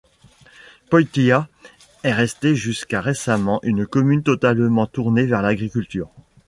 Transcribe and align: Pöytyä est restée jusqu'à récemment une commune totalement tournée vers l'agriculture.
Pöytyä 0.89 1.47
est 2.03 2.11
restée 2.15 2.55
jusqu'à 2.55 3.01
récemment 3.01 3.59
une 3.61 3.85
commune 3.85 4.23
totalement 4.23 4.87
tournée 4.87 5.27
vers 5.27 5.43
l'agriculture. 5.43 6.09